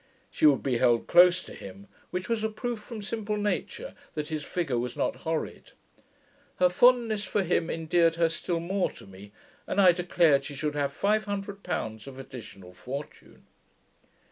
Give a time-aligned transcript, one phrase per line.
[0.31, 4.29] She would be held close to him; which was a proof, from simple nature, that
[4.29, 5.73] his figure was not horrid.
[6.55, 9.31] Her fondness for him endeared her still more to me,
[9.67, 13.45] and I declared she should have five hundred pounds of additional fortune.